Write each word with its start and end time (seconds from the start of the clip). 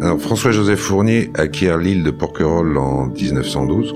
Alors, 0.00 0.20
François-Joseph 0.20 0.80
Fournier 0.80 1.30
acquiert 1.34 1.78
l'île 1.78 2.02
de 2.02 2.10
Porquerolles 2.10 2.76
en 2.76 3.06
1912. 3.06 3.94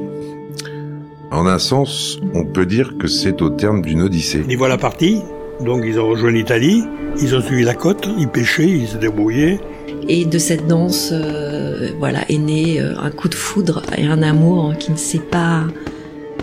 En 1.30 1.46
un 1.46 1.58
sens, 1.58 2.18
on 2.34 2.44
peut 2.44 2.64
dire 2.64 2.96
que 2.98 3.06
c'est 3.06 3.42
au 3.42 3.50
terme 3.50 3.82
d'une 3.82 4.02
odyssée. 4.02 4.44
Ils 4.48 4.56
voilà 4.56 4.78
partis, 4.78 5.20
donc 5.60 5.82
ils 5.84 6.00
ont 6.00 6.08
rejoint 6.08 6.30
l'Italie, 6.30 6.82
ils 7.20 7.34
ont 7.34 7.42
suivi 7.42 7.64
la 7.64 7.74
côte, 7.74 8.08
ils 8.18 8.28
pêchaient, 8.28 8.68
ils 8.68 8.88
se 8.88 8.96
débrouillaient. 8.96 9.60
Et 10.08 10.24
de 10.24 10.38
cette 10.38 10.66
danse, 10.66 11.10
euh, 11.12 11.90
voilà, 11.98 12.20
est 12.30 12.38
né 12.38 12.80
euh, 12.80 12.94
un 12.98 13.10
coup 13.10 13.28
de 13.28 13.34
foudre 13.34 13.82
et 13.96 14.06
un 14.06 14.22
amour 14.22 14.74
qui 14.78 14.92
ne 14.92 14.96
s'est 14.96 15.18
pas 15.18 15.64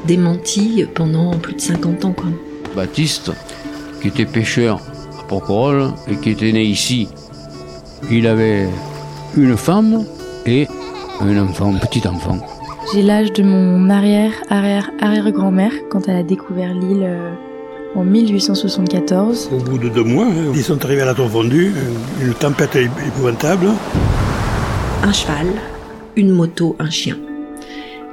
démenti 0.05 0.85
pendant 0.93 1.31
plus 1.31 1.55
de 1.55 1.61
50 1.61 2.05
ans. 2.05 2.13
Quoi. 2.13 2.27
Baptiste, 2.75 3.31
qui 4.01 4.09
était 4.09 4.25
pêcheur 4.25 4.79
à 5.19 5.23
Porquerolles 5.23 5.91
et 6.07 6.17
qui 6.17 6.29
était 6.29 6.51
né 6.51 6.63
ici, 6.63 7.07
il 8.11 8.27
avait 8.27 8.67
une 9.37 9.57
femme 9.57 10.05
et 10.45 10.67
un 11.19 11.37
enfant, 11.37 11.73
un 11.73 11.77
petit 11.77 12.07
enfant. 12.07 12.37
J'ai 12.93 13.01
l'âge 13.01 13.33
de 13.33 13.43
mon 13.43 13.89
arrière, 13.89 14.31
arrière, 14.49 14.91
arrière-grand-mère 15.01 15.71
quand 15.89 16.07
elle 16.07 16.17
a 16.17 16.23
découvert 16.23 16.73
l'île 16.73 17.03
euh, 17.03 17.33
en 17.95 18.03
1874. 18.03 19.49
Au 19.51 19.57
bout 19.57 19.77
de 19.77 19.89
deux 19.89 20.03
mois, 20.03 20.27
hein, 20.27 20.51
ils 20.53 20.63
sont 20.63 20.83
arrivés 20.85 21.01
à 21.01 21.05
la 21.05 21.13
tour 21.13 21.29
fondue, 21.29 21.73
une 22.21 22.33
tempête 22.33 22.75
épouvantable. 22.75 23.67
Un 25.03 25.11
cheval, 25.11 25.47
une 26.15 26.31
moto, 26.31 26.75
un 26.79 26.89
chien. 26.89 27.17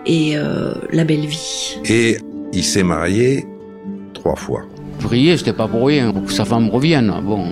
Et 0.07 0.33
euh, 0.37 0.73
la 0.91 1.05
belle 1.05 1.27
vie. 1.27 1.79
Et 1.85 2.17
il 2.53 2.65
s'est 2.65 2.83
marié 2.83 3.47
trois 4.15 4.37
fois. 4.37 4.63
Prier, 5.01 5.37
c'était 5.37 5.53
pas 5.53 5.69
pour 5.69 5.87
rien, 5.87 6.13
pour 6.13 6.25
que 6.25 6.33
sa 6.33 6.45
femme 6.45 6.69
revienne. 6.71 7.13
Bon, 7.25 7.47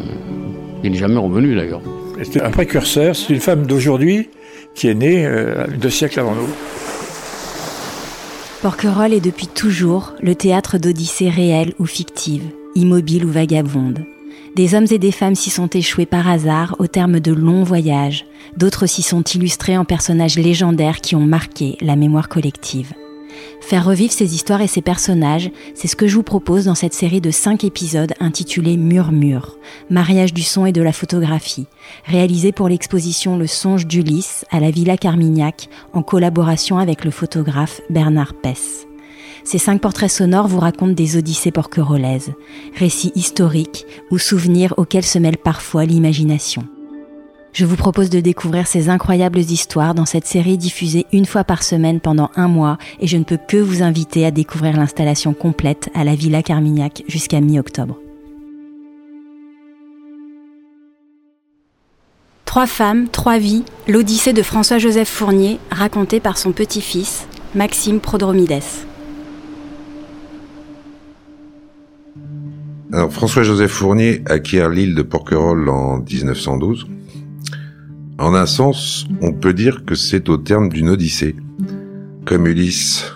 il 0.83 0.91
n'est 0.91 0.99
jamais 0.99 1.19
revenu 1.19 1.55
d'ailleurs. 1.55 1.83
C'est 2.23 2.43
un 2.43 2.51
précurseur, 2.51 3.17
c'est 3.17 3.33
une 3.33 3.41
femme 3.41 3.67
d'aujourd'hui 3.67 4.29
qui 4.75 4.89
est 4.89 4.95
née 4.95 5.25
euh, 5.27 5.67
deux 5.79 5.91
siècles 5.91 6.21
avant 6.21 6.35
nous. 6.35 6.49
Porquerolles 8.63 9.15
est 9.15 9.25
depuis 9.25 9.47
toujours 9.47 10.13
le 10.21 10.35
théâtre 10.35 10.77
d'odyssées 10.77 11.31
réelles 11.31 11.73
ou 11.79 11.87
fictives, 11.87 12.45
immobiles 12.75 13.25
ou 13.25 13.31
vagabondes. 13.31 14.05
Des 14.55 14.75
hommes 14.75 14.87
et 14.91 14.99
des 14.99 15.13
femmes 15.13 15.35
s'y 15.35 15.49
sont 15.49 15.69
échoués 15.69 16.07
par 16.07 16.29
hasard 16.29 16.77
au 16.79 16.87
terme 16.87 17.21
de 17.21 17.33
longs 17.33 17.63
voyages, 17.63 18.27
d'autres 18.57 18.87
s'y 18.87 19.03
sont 19.03 19.23
illustrés 19.23 19.79
en 19.79 19.85
personnages 19.85 20.39
légendaires 20.39 21.01
qui 21.01 21.15
ont 21.15 21.21
marqué 21.21 21.79
la 21.81 21.97
mémoire 21.97 22.29
collective. 22.29 22.93
Faire 23.61 23.85
revivre 23.85 24.13
ces 24.13 24.35
histoires 24.35 24.63
et 24.63 24.67
ces 24.67 24.83
personnages, 24.83 25.51
c'est 25.75 25.89
ce 25.89 25.97
que 25.97 26.09
je 26.09 26.17
vous 26.17 26.23
propose 26.23 26.65
dans 26.65 26.75
cette 26.75 26.95
série 26.95 27.21
de 27.21 27.31
5 27.31 27.65
épisodes 27.65 28.13
intitulée 28.21 28.77
Murmure, 28.77 29.59
mariage 29.91 30.35
du 30.35 30.43
son 30.43 30.67
et 30.67 30.73
de 30.73 30.83
la 30.83 30.93
photographie, 30.93 31.67
réalisée 32.05 32.53
pour 32.53 32.69
l'exposition 32.69 33.37
Le 33.37 33.47
songe 33.47 33.87
d'Ulysse 33.87 34.45
à 34.51 34.61
la 34.61 34.71
Villa 34.71 34.97
Carmignac 34.97 35.69
en 35.93 36.03
collaboration 36.03 36.79
avec 36.79 37.05
le 37.05 37.11
photographe 37.11 37.81
Bernard 37.91 38.35
Pess. 38.35 38.87
Ces 39.45 39.59
cinq 39.59 39.81
portraits 39.81 40.11
sonores 40.11 40.49
vous 40.49 40.61
racontent 40.61 40.93
des 40.93 41.17
odyssées 41.17 41.51
porquerolaises, 41.51 42.33
récits 42.77 43.13
historiques 43.15 43.87
ou 44.11 44.19
souvenirs 44.19 44.75
auxquels 44.77 45.05
se 45.05 45.19
mêle 45.19 45.39
parfois 45.39 45.85
l'imagination. 45.85 46.65
Je 47.53 47.65
vous 47.65 47.77
propose 47.77 48.11
de 48.11 48.21
découvrir 48.21 48.67
ces 48.67 48.89
incroyables 48.89 49.41
histoires 49.41 49.95
dans 49.95 50.07
cette 50.07 50.27
série 50.27 50.57
diffusée 50.57 51.07
une 51.13 51.27
fois 51.27 51.43
par 51.43 51.65
semaine 51.65 52.01
pendant 52.01 52.31
un 52.37 52.47
mois 52.47 52.79
et 53.01 53.09
je 53.09 53.17
ne 53.17 53.25
peux 53.25 53.39
que 53.49 53.57
vous 53.57 53.83
inviter 53.83 54.25
à 54.25 54.31
découvrir 54.31 54.77
l'installation 54.77 55.35
complète 55.35 55.91
à 55.95 56.05
la 56.05 56.15
Villa 56.15 56.43
Carmignac 56.43 57.03
jusqu'à 57.09 57.41
mi-octobre. 57.41 57.99
Trois 62.45 62.67
femmes, 62.67 63.09
trois 63.09 63.39
vies, 63.39 63.65
l'Odyssée 63.89 64.33
de 64.33 64.43
François-Joseph 64.43 65.09
Fournier, 65.09 65.59
racontée 65.71 66.19
par 66.19 66.37
son 66.37 66.53
petit-fils, 66.53 67.27
Maxime 67.55 68.01
Prodromides. 68.01 68.63
Alors, 72.93 73.13
François-Joseph 73.13 73.71
Fournier 73.71 74.23
acquiert 74.27 74.69
l'île 74.69 74.97
de 74.97 75.03
Porquerolles 75.03 75.69
en 75.69 75.99
1912. 75.99 76.89
En 78.21 78.35
un 78.35 78.45
sens, 78.45 79.07
on 79.23 79.33
peut 79.33 79.55
dire 79.55 79.87
que 79.87 79.95
c'est 79.95 80.29
au 80.29 80.37
terme 80.37 80.69
d'une 80.69 80.91
odyssée. 80.91 81.37
Comme 82.27 82.47
Ulysse, 82.47 83.11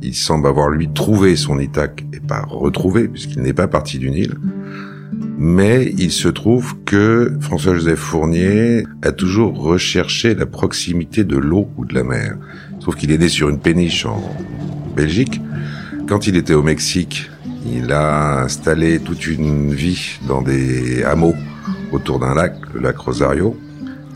il 0.00 0.14
semble 0.14 0.46
avoir 0.46 0.68
lui 0.68 0.88
trouvé 0.94 1.34
son 1.34 1.58
Ithaque 1.58 2.04
et 2.12 2.20
pas 2.20 2.42
retrouvé 2.48 3.08
puisqu'il 3.08 3.42
n'est 3.42 3.52
pas 3.52 3.66
parti 3.66 3.98
d'une 3.98 4.14
île. 4.14 4.36
Mais 5.36 5.92
il 5.98 6.12
se 6.12 6.28
trouve 6.28 6.76
que 6.84 7.36
François-Joseph 7.40 7.98
Fournier 7.98 8.84
a 9.02 9.10
toujours 9.10 9.60
recherché 9.60 10.36
la 10.36 10.46
proximité 10.46 11.24
de 11.24 11.36
l'eau 11.36 11.68
ou 11.76 11.84
de 11.84 11.92
la 11.92 12.04
mer. 12.04 12.36
Sauf 12.78 12.94
qu'il 12.94 13.10
est 13.10 13.18
né 13.18 13.28
sur 13.28 13.48
une 13.48 13.58
péniche 13.58 14.06
en 14.06 14.22
Belgique. 14.94 15.40
Quand 16.06 16.28
il 16.28 16.36
était 16.36 16.54
au 16.54 16.62
Mexique, 16.62 17.28
il 17.66 17.90
a 17.90 18.44
installé 18.44 19.00
toute 19.00 19.26
une 19.26 19.74
vie 19.74 20.20
dans 20.28 20.42
des 20.42 21.02
hameaux 21.02 21.34
autour 21.90 22.20
d'un 22.20 22.34
lac, 22.34 22.54
le 22.72 22.80
lac 22.80 22.96
Rosario. 22.98 23.58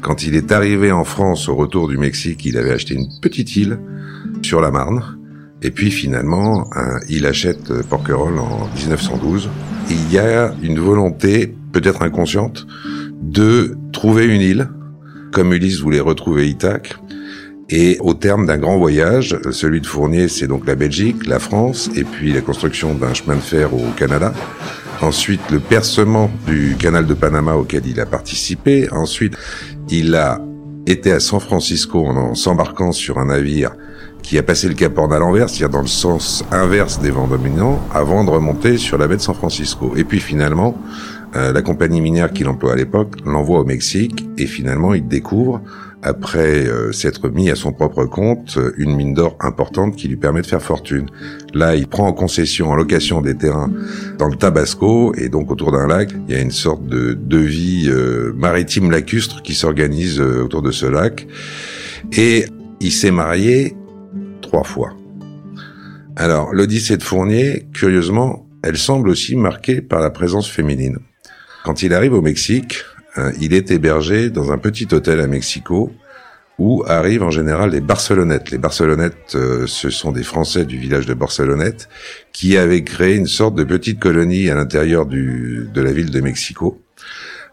Quand 0.01 0.23
il 0.23 0.35
est 0.35 0.53
arrivé 0.53 0.93
en 0.93 1.05
France 1.05 1.49
au 1.49 1.55
retour 1.55 1.89
du 1.89 1.99
Mexique, 1.99 2.45
il 2.45 2.57
avait 2.57 2.71
acheté 2.71 2.95
une 2.95 3.09
petite 3.21 3.57
île 3.57 3.79
sur 4.43 4.61
la 4.61 4.71
Marne. 4.71 5.03
Et 5.61 5.71
puis 5.71 5.91
finalement, 5.91 6.71
il 7.09 7.27
achète 7.27 7.73
Porquerolles 7.89 8.39
en 8.39 8.69
1912. 8.77 9.51
Il 9.91 10.13
y 10.13 10.19
a 10.19 10.55
une 10.63 10.79
volonté, 10.79 11.57
peut-être 11.73 12.03
inconsciente, 12.03 12.67
de 13.21 13.77
trouver 13.93 14.27
une 14.27 14.41
île, 14.41 14.69
comme 15.33 15.53
Ulysse 15.53 15.81
voulait 15.81 16.01
retrouver 16.01 16.49
Ithaque. 16.49 16.97
Et 17.71 17.99
au 18.01 18.15
terme 18.15 18.47
d'un 18.47 18.57
grand 18.57 18.79
voyage, 18.79 19.39
celui 19.51 19.83
de 19.83 19.87
Fournier, 19.87 20.29
c'est 20.29 20.47
donc 20.47 20.67
la 20.67 20.75
Belgique, 20.75 21.27
la 21.27 21.39
France, 21.39 21.91
et 21.95 22.05
puis 22.05 22.33
la 22.33 22.41
construction 22.41 22.95
d'un 22.95 23.13
chemin 23.13 23.37
de 23.37 23.41
fer 23.41 23.75
au 23.75 23.91
Canada. 23.97 24.33
Ensuite, 25.03 25.51
le 25.51 25.61
percement 25.61 26.31
du 26.47 26.77
canal 26.79 27.07
de 27.07 27.15
Panama 27.15 27.55
auquel 27.55 27.87
il 27.87 28.01
a 28.01 28.07
participé. 28.07 28.89
Ensuite, 28.91 29.35
il 29.91 30.15
a 30.15 30.41
été 30.87 31.13
à 31.13 31.21
San 31.21 31.41
Francisco 31.41 32.07
en 32.07 32.35
s'embarquant 32.35 32.93
sur 32.93 33.19
un 33.19 33.27
navire 33.27 33.73
qui 34.23 34.39
a 34.39 34.43
passé 34.43 34.69
le 34.69 34.75
Cap 34.75 34.97
Horn 34.97 35.13
à 35.13 35.19
l'envers, 35.19 35.49
c'est-à-dire 35.49 35.69
dans 35.69 35.83
le 35.83 35.87
sens 35.87 36.45
inverse 36.51 37.01
des 37.01 37.11
vents 37.11 37.27
dominants, 37.29 37.81
avant 37.95 38.25
de 38.25 38.31
remonter 38.31 38.79
sur 38.79 38.99
la 38.99 39.07
baie 39.07 39.17
de 39.17 39.23
San 39.23 39.35
Francisco. 39.35 39.93
Et 39.97 40.05
puis 40.05 40.21
finalement, 40.21 40.77
euh, 41.37 41.53
la 41.53 41.63
compagnie 41.63 42.01
minière 42.01 42.33
qu'il 42.33 42.49
emploie 42.49 42.73
à 42.73 42.77
l'époque 42.77 43.17
l'envoie 43.27 43.61
au 43.61 43.65
Mexique 43.65 44.27
et 44.39 44.47
finalement 44.47 44.95
il 44.95 45.07
découvre 45.07 45.61
après 46.03 46.67
euh, 46.67 46.93
s'être 46.93 47.29
mis 47.29 47.51
à 47.51 47.57
son 47.57 47.73
propre 47.73 48.05
compte 48.05 48.57
euh, 48.57 48.73
une 48.77 48.95
mine 48.95 49.15
d'or 49.15 49.37
importante 49.41 49.97
qui 49.97 50.09
lui 50.09 50.17
permet 50.17 50.43
de 50.43 50.47
faire 50.47 50.63
fortune. 50.63 51.07
Là, 51.55 51.75
il 51.75 51.89
prend 51.89 52.07
en 52.07 52.13
concession, 52.13 52.71
en 52.71 52.77
location 52.77 53.21
des 53.21 53.37
terrains 53.37 53.71
dans 54.19 54.29
le 54.29 54.37
Tabasco 54.37 55.15
et 55.17 55.29
donc 55.29 55.51
autour 55.51 55.73
d'un 55.73 55.87
lac, 55.87 56.11
il 56.29 56.35
y 56.35 56.39
a 56.39 56.41
une 56.41 56.51
sorte 56.51 56.87
de, 56.87 57.15
de 57.15 57.39
vie 57.39 57.91
maritime 58.35 58.91
lacustre 58.91 59.43
qui 59.43 59.55
s'organise 59.55 60.21
autour 60.21 60.63
de 60.63 60.71
ce 60.71 60.87
lac. 60.87 61.27
Et 62.13 62.47
il 62.81 62.93
s'est 62.93 63.11
marié 63.11 63.75
trois 64.41 64.65
fois. 64.65 64.93
Alors, 66.17 66.53
l'Odyssée 66.53 66.97
de 66.97 67.03
Fournier, 67.03 67.69
curieusement, 67.73 68.49
elle 68.63 68.77
semble 68.77 69.09
aussi 69.09 69.37
marquée 69.37 69.81
par 69.81 70.01
la 70.01 70.11
présence 70.11 70.51
féminine. 70.51 70.99
Quand 71.65 71.83
il 71.83 71.95
arrive 71.95 72.13
au 72.13 72.23
Mexique, 72.23 72.79
euh, 72.79 72.98
il 73.41 73.55
est 73.55 73.71
hébergé 73.71 74.31
dans 74.31 74.53
un 74.53 74.59
petit 74.59 74.89
hôtel 74.93 75.21
à 75.21 75.27
Mexico 75.27 75.93
où 76.59 76.83
arrivent 76.87 77.23
en 77.23 77.31
général 77.31 77.71
des 77.71 77.81
Barcelonettes. 77.81 78.51
Les 78.51 78.59
Barcelonettes, 78.59 79.37
euh, 79.37 79.67
ce 79.67 79.91
sont 79.91 80.11
des 80.11 80.25
Français 80.25 80.65
du 80.65 80.77
village 80.77 81.07
de 81.07 81.15
Barcelonnette 81.15 81.89
qui 82.33 82.57
avaient 82.57 82.83
créé 82.83 83.15
une 83.15 83.29
sorte 83.29 83.55
de 83.55 83.65
petite 83.65 84.01
colonie 84.01 84.51
à 84.51 84.57
l'intérieur 84.57 85.07
de 85.07 85.81
la 85.81 85.93
ville 85.93 86.11
de 86.11 86.21
Mexico. 86.21 86.83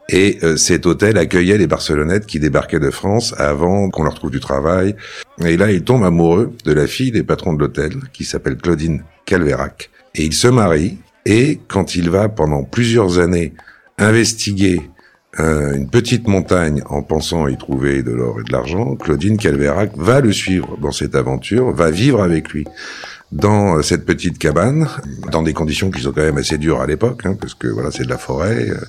Et 0.10 0.40
euh, 0.44 0.58
cet 0.58 0.86
hôtel 0.86 1.18
accueillait 1.18 1.58
les 1.58 1.68
Barcelonettes 1.68 2.26
qui 2.26 2.40
débarquaient 2.40 2.80
de 2.80 2.92
France 2.92 3.34
avant 3.38 3.90
qu'on 3.90 4.04
leur 4.04 4.16
trouve 4.16 4.32
du 4.32 4.40
travail. 4.40 4.96
Et 5.44 5.58
là, 5.58 5.72
il 5.72 5.84
tombe 5.84 6.04
amoureux 6.04 6.54
de 6.64 6.74
la 6.74 6.88
fille 6.88 7.12
des 7.12 7.24
patrons 7.24 7.54
de 7.54 7.60
l'hôtel, 7.60 7.94
qui 8.14 8.24
s'appelle 8.24 8.58
Claudine 8.58 9.04
Calverac. 9.26 9.90
Et 10.16 10.24
il 10.26 10.34
se 10.34 10.48
marie. 10.48 10.98
Et 11.26 11.60
quand 11.68 11.96
il 11.96 12.12
va 12.12 12.30
pendant 12.30 12.64
plusieurs 12.64 13.18
années 13.18 13.54
investiguer 13.98 14.82
euh, 15.40 15.74
une 15.74 15.90
petite 15.90 16.28
montagne 16.28 16.82
en 16.90 17.02
pensant 17.02 17.48
y 17.48 17.58
trouver 17.58 18.04
de 18.04 18.12
l'or 18.12 18.40
et 18.40 18.44
de 18.44 18.52
l'argent, 18.52 18.96
Claudine 18.96 19.38
Calverac 19.38 19.92
va 19.96 20.22
le 20.22 20.32
suivre 20.32 20.78
dans 20.82 20.92
cette 20.92 21.16
aventure, 21.16 21.72
va 21.72 21.92
vivre 21.92 22.22
avec 22.22 22.50
lui 22.50 22.66
dans 23.32 23.82
cette 23.82 24.06
petite 24.06 24.38
cabane, 24.38 24.88
dans 25.32 25.44
des 25.44 25.54
conditions 25.54 25.92
qui 25.92 26.02
sont 26.02 26.12
quand 26.12 26.22
même 26.22 26.38
assez 26.38 26.58
dures 26.58 26.82
à 26.82 26.88
l'époque, 26.88 27.26
hein, 27.26 27.36
parce 27.40 27.54
que 27.54 27.68
voilà, 27.68 27.92
c'est 27.92 28.06
de 28.06 28.10
la 28.10 28.18
forêt. 28.18 28.70
Euh, 28.70 28.80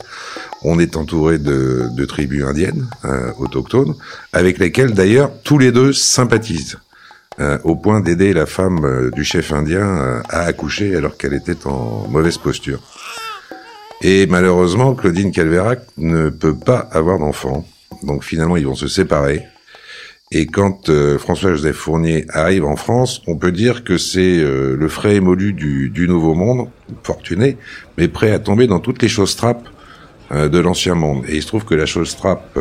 on 0.63 0.79
est 0.79 0.97
entouré 0.97 1.39
de, 1.39 1.89
de 1.95 2.05
tribus 2.05 2.45
indiennes 2.45 2.87
euh, 3.05 3.33
autochtones, 3.39 3.95
avec 4.33 4.59
lesquelles 4.59 4.93
d'ailleurs 4.93 5.31
tous 5.43 5.59
les 5.59 5.73
deux 5.73 5.93
sympathisent, 5.93 6.79
euh, 7.41 7.59
au 7.65 7.77
point 7.77 8.01
d'aider 8.01 8.33
la 8.33 8.47
femme 8.47 9.11
du 9.13 9.25
chef 9.25 9.53
indien 9.53 10.23
à 10.29 10.43
accoucher 10.43 10.95
alors 10.95 11.17
qu'elle 11.17 11.35
était 11.35 11.67
en 11.67 12.07
mauvaise 12.09 12.39
posture. 12.39 12.81
Et 14.03 14.27
malheureusement, 14.27 14.95
Claudine 14.95 15.33
Calverac 15.33 15.81
ne 15.97 16.29
peut 16.29 16.57
pas 16.57 16.79
avoir 16.79 17.19
d'enfant. 17.19 17.65
Donc 18.03 18.25
finalement, 18.25 18.57
ils 18.57 18.67
vont 18.67 18.75
se 18.75 18.89
séparer. 18.89 19.43
Et 20.33 20.47
quand 20.47 20.89
euh, 20.89 21.19
François-Joseph 21.19 21.77
Fournier 21.77 22.27
arrive 22.31 22.65
en 22.65 22.77
France, 22.77 23.23
on 23.29 23.37
peut 23.37 23.53
dire 23.53 23.85
que 23.85 23.97
c'est 23.97 24.39
euh, 24.39 24.77
le 24.77 24.89
frais 24.89 25.17
émolu 25.17 25.53
du, 25.53 25.89
du, 25.89 26.09
Nouveau 26.09 26.35
Monde, 26.35 26.69
fortuné, 27.05 27.57
mais 27.97 28.09
prêt 28.09 28.33
à 28.33 28.41
tomber 28.41 28.67
dans 28.67 28.81
toutes 28.81 29.03
les 29.03 29.09
choses 29.09 29.37
trappes 29.37 29.69
euh, 30.33 30.49
de 30.49 30.59
l'Ancien 30.59 30.97
Monde. 30.97 31.25
Et 31.29 31.37
il 31.37 31.43
se 31.43 31.47
trouve 31.47 31.65
que 31.65 31.77
la 31.77 31.87
chose 31.87 32.17
trappe, 32.17 32.59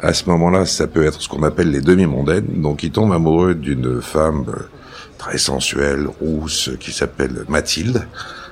à 0.00 0.12
ce 0.12 0.28
moment-là, 0.30 0.66
ça 0.66 0.88
peut 0.88 1.06
être 1.06 1.22
ce 1.22 1.28
qu'on 1.28 1.44
appelle 1.44 1.70
les 1.70 1.80
demi-mondaines. 1.80 2.60
Donc 2.60 2.82
il 2.82 2.90
tombe 2.90 3.12
amoureux 3.12 3.54
d'une 3.54 4.02
femme 4.02 4.44
très 5.16 5.38
sensuelle, 5.38 6.08
rousse, 6.20 6.70
qui 6.80 6.92
s'appelle 6.92 7.44
Mathilde, 7.48 8.08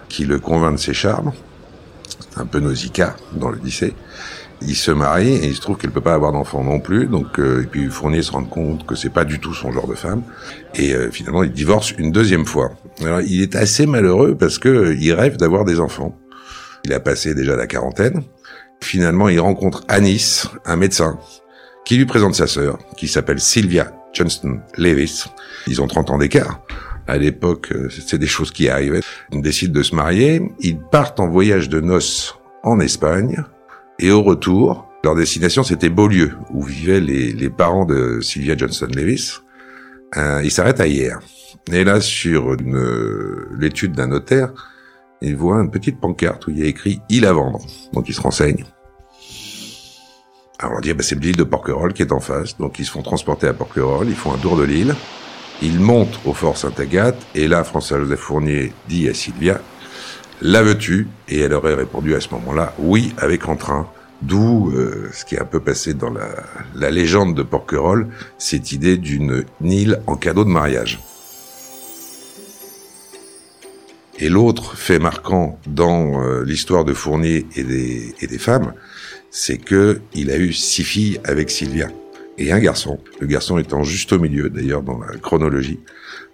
qui 0.08 0.24
le 0.24 0.38
convainc 0.38 0.76
de 0.76 0.80
ses 0.80 0.94
charmes. 0.94 1.32
Un 2.36 2.46
peu 2.46 2.60
Nausicaa 2.60 3.16
dans 3.34 3.50
le 3.50 3.58
lycée 3.58 3.94
il 4.66 4.76
se 4.76 4.90
marie 4.90 5.34
et 5.34 5.46
il 5.46 5.54
se 5.54 5.60
trouve 5.60 5.76
qu'elle 5.76 5.90
peut 5.90 6.00
pas 6.00 6.14
avoir 6.14 6.32
d'enfant 6.32 6.62
non 6.62 6.80
plus. 6.80 7.06
Donc 7.06 7.38
euh, 7.38 7.62
et 7.62 7.66
puis 7.66 7.88
Fournier 7.88 8.22
se 8.22 8.32
rend 8.32 8.44
compte 8.44 8.86
que 8.86 8.94
c'est 8.94 9.10
pas 9.10 9.24
du 9.24 9.38
tout 9.38 9.54
son 9.54 9.72
genre 9.72 9.86
de 9.86 9.94
femme 9.94 10.22
et 10.74 10.94
euh, 10.94 11.10
finalement 11.10 11.42
il 11.42 11.52
divorce 11.52 11.92
une 11.98 12.12
deuxième 12.12 12.46
fois. 12.46 12.72
Alors 13.00 13.20
il 13.20 13.42
est 13.42 13.56
assez 13.56 13.86
malheureux 13.86 14.36
parce 14.36 14.58
que 14.58 14.68
euh, 14.68 14.96
il 14.98 15.12
rêve 15.12 15.36
d'avoir 15.36 15.64
des 15.64 15.80
enfants. 15.80 16.16
Il 16.84 16.92
a 16.92 17.00
passé 17.00 17.34
déjà 17.34 17.56
la 17.56 17.66
quarantaine. 17.66 18.22
Finalement, 18.80 19.28
il 19.28 19.38
rencontre 19.38 19.84
à 19.86 20.00
Nice 20.00 20.48
un 20.64 20.74
médecin 20.74 21.16
qui 21.84 21.96
lui 21.96 22.06
présente 22.06 22.34
sa 22.34 22.48
sœur 22.48 22.78
qui 22.96 23.06
s'appelle 23.06 23.38
Sylvia 23.38 23.92
Johnston 24.12 24.60
Levis. 24.76 25.26
Ils 25.68 25.80
ont 25.80 25.86
30 25.86 26.10
ans 26.10 26.18
d'écart. 26.18 26.60
À 27.06 27.19
l'époque, 27.19 27.72
c'est 27.90 28.19
des 28.19 28.26
choses 28.26 28.50
qui 28.50 28.69
arrivaient. 28.69 29.00
Ils 29.32 29.43
décident 29.43 29.72
de 29.72 29.82
se 29.82 29.94
marier. 29.94 30.43
Ils 30.60 30.78
partent 30.78 31.20
en 31.20 31.28
voyage 31.28 31.69
de 31.69 31.81
noces 31.81 32.37
en 32.62 32.81
Espagne. 32.81 33.43
Et 33.99 34.10
au 34.10 34.22
retour, 34.22 34.88
leur 35.04 35.14
destination, 35.14 35.62
c'était 35.62 35.90
Beaulieu, 35.90 36.32
où 36.50 36.62
vivaient 36.62 37.00
les, 37.00 37.32
les 37.32 37.50
parents 37.50 37.84
de 37.84 38.20
Sylvia 38.20 38.56
Johnson-Levis. 38.56 39.40
Euh, 40.16 40.40
ils 40.44 40.50
s'arrêtent 40.50 40.81
à 40.81 40.87
hier. 40.87 41.20
Et 41.72 41.84
là, 41.84 42.00
sur 42.00 42.56
l'étude 43.58 43.93
d'un 43.93 44.08
notaire, 44.08 44.52
ils 45.20 45.37
voient 45.37 45.60
une 45.60 45.70
petite 45.70 46.00
pancarte 46.00 46.46
où 46.46 46.50
il 46.50 46.58
y 46.58 46.62
a 46.62 46.66
écrit 46.66 47.00
«Il 47.08 47.26
à 47.26 47.32
vendre». 47.32 47.60
Donc 47.93 48.08
ils 48.08 48.14
se 48.14 48.20
renseignent. 48.20 48.64
Alors 50.58 50.76
on 50.76 50.81
dit 50.81 50.93
bah, 50.93 51.02
c'est 51.02 51.19
l'île 51.19 51.37
de 51.37 51.44
Porquerolles 51.44 51.93
qui 51.93 52.02
est 52.02 52.12
en 52.12 52.20
face. 52.20 52.56
Donc 52.58 52.78
ils 52.78 52.84
se 52.84 52.90
font 52.90 53.02
transporter 53.02 53.46
à 53.46 53.52
Porquerolles, 53.52 54.08
ils 54.08 54.16
font 54.16 54.32
un 54.32 54.38
tour 54.38 54.56
de 54.56 54.64
l'île. 54.64 54.94
Ils 55.62 55.78
montent 55.78 56.18
au 56.24 56.34
Fort 56.34 56.56
Sainte-Agathe. 56.56 57.24
Et 57.36 57.46
là, 57.46 57.62
François-Joseph 57.62 58.18
Fournier 58.18 58.72
dit 58.88 59.08
à 59.08 59.14
Sylvia 59.14 59.60
la 60.44 60.60
veux-tu? 60.62 61.06
Et 61.28 61.38
elle 61.38 61.52
aurait 61.52 61.74
répondu 61.74 62.16
à 62.16 62.20
ce 62.20 62.28
moment-là, 62.30 62.74
oui, 62.80 63.14
avec 63.16 63.48
entrain. 63.48 63.88
D'où 64.22 64.72
euh, 64.72 65.08
ce 65.12 65.24
qui 65.24 65.36
est 65.36 65.40
un 65.40 65.44
peu 65.44 65.60
passé 65.60 65.94
dans 65.94 66.10
la, 66.10 66.28
la 66.74 66.90
légende 66.90 67.36
de 67.36 67.44
Porquerolles, 67.44 68.08
cette 68.38 68.72
idée 68.72 68.96
d'une 68.96 69.44
île 69.62 70.00
en 70.08 70.16
cadeau 70.16 70.44
de 70.44 70.50
mariage. 70.50 70.98
Et 74.18 74.28
l'autre 74.28 74.76
fait 74.76 74.98
marquant 74.98 75.60
dans 75.66 76.22
euh, 76.22 76.44
l'histoire 76.44 76.84
de 76.84 76.92
Fournier 76.92 77.46
et 77.54 77.62
des, 77.62 78.14
et 78.20 78.26
des 78.26 78.38
femmes, 78.38 78.74
c'est 79.30 79.58
que 79.58 80.00
il 80.12 80.30
a 80.32 80.36
eu 80.36 80.52
six 80.52 80.84
filles 80.84 81.20
avec 81.24 81.50
Sylvia 81.50 81.88
et 82.38 82.52
un 82.52 82.58
garçon. 82.58 82.99
Le 83.20 83.26
garçon 83.26 83.58
étant 83.58 83.82
juste 83.82 84.12
au 84.12 84.19
milieu, 84.19 84.49
d'ailleurs, 84.49 84.82
dans 84.82 84.99
la 84.99 85.17
chronologie. 85.19 85.81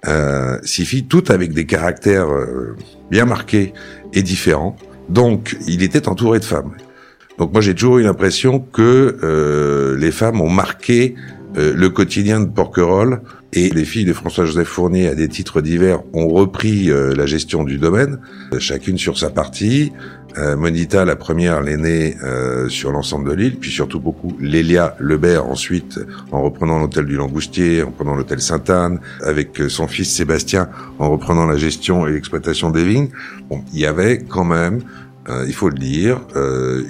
Euh, 0.07 0.59
six 0.63 0.85
filles, 0.85 1.07
toutes 1.07 1.31
avec 1.31 1.53
des 1.53 1.67
caractères 1.67 2.29
euh, 2.29 2.77
bien 3.11 3.25
marqués 3.25 3.73
et 4.13 4.23
différents. 4.23 4.77
Donc, 5.09 5.57
il 5.67 5.83
était 5.83 6.09
entouré 6.09 6.39
de 6.39 6.45
femmes. 6.45 6.73
Donc 7.39 7.53
moi, 7.53 7.61
j'ai 7.61 7.75
toujours 7.75 7.99
eu 7.99 8.03
l'impression 8.03 8.59
que 8.59 9.19
euh, 9.23 9.97
les 9.97 10.11
femmes 10.11 10.41
ont 10.41 10.51
marqué 10.51 11.15
euh, 11.59 11.75
le 11.75 11.89
quotidien 11.91 12.41
de 12.41 12.47
Porquerolles 12.47 13.21
et 13.53 13.69
les 13.71 13.85
filles 13.85 14.05
de 14.05 14.13
François-Joseph 14.13 14.69
Fournier, 14.69 15.09
à 15.09 15.15
des 15.15 15.29
titres 15.29 15.61
divers, 15.61 16.01
ont 16.13 16.29
repris 16.29 16.91
euh, 16.91 17.15
la 17.15 17.27
gestion 17.27 17.65
du 17.65 17.79
domaine, 17.79 18.19
chacune 18.59 18.99
sur 18.99 19.19
sa 19.19 19.31
partie. 19.31 19.93
Euh, 20.37 20.57
Monita, 20.57 21.05
la 21.05 21.17
première, 21.17 21.63
l'aînée, 21.63 22.17
euh, 22.23 22.69
sur 22.69 22.93
l'ensemble 22.93 23.31
de 23.31 23.35
l'île, 23.35 23.57
puis 23.57 23.71
surtout 23.71 23.99
beaucoup 23.99 24.37
Lélia 24.39 24.95
Lebert 25.01 25.47
ensuite, 25.47 25.99
en 26.31 26.43
reprenant 26.43 26.79
l'hôtel 26.79 27.07
du 27.07 27.17
Langoustier, 27.17 27.83
en 27.83 27.91
prenant 27.91 28.15
l'hôtel 28.15 28.41
Sainte-Anne, 28.41 29.01
avec 29.23 29.61
euh, 29.61 29.69
son 29.69 29.89
fils 29.89 30.15
Sébastien, 30.15 30.69
en 30.99 31.11
reprenant 31.11 31.47
la 31.47 31.57
gestion 31.57 32.07
et 32.07 32.13
l'exploitation 32.13 32.71
des 32.71 32.85
vignes. 32.85 33.09
Bon, 33.49 33.65
il 33.73 33.81
y 33.81 33.87
avait 33.87 34.19
quand 34.19 34.45
même, 34.45 34.81
il 35.47 35.53
faut 35.53 35.69
le 35.69 35.79
dire, 35.79 36.21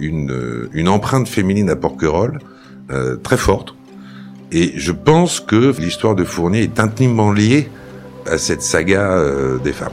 une, 0.00 0.69
une 0.73 0.88
empreinte 0.88 1.26
féminine 1.26 1.71
à 1.71 1.76
Porquerolles 1.76 2.38
très 3.25 3.37
forte. 3.37 3.75
Et 4.50 4.73
je 4.77 4.93
pense 4.93 5.41
que 5.41 5.75
l'histoire 5.79 6.15
de 6.15 6.25
Fournier 6.25 6.62
est 6.62 6.81
intimement 6.81 7.33
liée 7.33 7.69
à 8.27 8.39
cette 8.39 8.62
saga 8.62 9.23
des 9.62 9.73
femmes. 9.73 9.93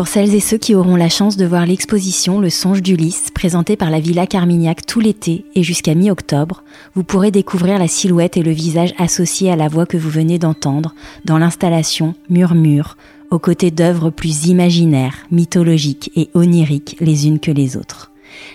Pour 0.00 0.08
celles 0.08 0.34
et 0.34 0.40
ceux 0.40 0.56
qui 0.56 0.74
auront 0.74 0.96
la 0.96 1.10
chance 1.10 1.36
de 1.36 1.44
voir 1.44 1.66
l'exposition 1.66 2.40
Le 2.40 2.48
songe 2.48 2.80
d'Ulysse, 2.80 3.30
présentée 3.34 3.76
par 3.76 3.90
la 3.90 4.00
Villa 4.00 4.26
Carmignac 4.26 4.86
tout 4.86 4.98
l'été 4.98 5.44
et 5.54 5.62
jusqu'à 5.62 5.94
mi-octobre, 5.94 6.62
vous 6.94 7.04
pourrez 7.04 7.30
découvrir 7.30 7.78
la 7.78 7.86
silhouette 7.86 8.38
et 8.38 8.42
le 8.42 8.50
visage 8.50 8.94
associés 8.96 9.50
à 9.52 9.56
la 9.56 9.68
voix 9.68 9.84
que 9.84 9.98
vous 9.98 10.08
venez 10.08 10.38
d'entendre 10.38 10.94
dans 11.26 11.36
l'installation 11.36 12.14
Murmure, 12.30 12.96
aux 13.30 13.38
côtés 13.38 13.70
d'œuvres 13.70 14.10
plus 14.10 14.46
imaginaires, 14.46 15.16
mythologiques 15.30 16.10
et 16.16 16.30
oniriques 16.34 16.96
les 17.00 17.26
unes 17.26 17.40
que 17.40 17.50
les 17.50 17.76
autres. 17.76 18.10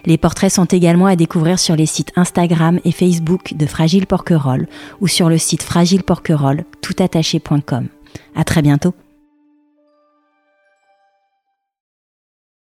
Les 0.06 0.18
portraits 0.18 0.52
sont 0.52 0.66
également 0.66 1.06
à 1.06 1.16
découvrir 1.16 1.60
sur 1.60 1.76
les 1.76 1.86
sites 1.86 2.12
Instagram 2.16 2.80
et 2.86 2.92
Facebook 2.92 3.54
de 3.56 3.66
Fragile 3.66 4.08
Porquerolles 4.08 4.68
ou 5.02 5.08
sur 5.08 5.30
le 5.30 5.38
site 5.38 5.64
fragileporquerolles 5.64 6.66
toutattaché.com. 6.82 7.88
À 8.36 8.44
très 8.44 8.62
bientôt. 8.62 8.94